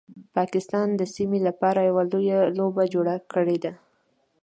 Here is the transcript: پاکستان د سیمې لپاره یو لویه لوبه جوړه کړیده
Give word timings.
پاکستان 0.35 0.87
د 0.95 1.01
سیمې 1.15 1.39
لپاره 1.47 1.79
یو 1.89 1.97
لویه 2.11 2.39
لوبه 2.57 2.83
جوړه 2.93 3.15
کړیده 3.31 3.71